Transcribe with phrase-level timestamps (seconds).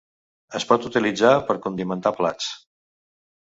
[0.59, 2.49] Es pot utilitzar per condimentar plats.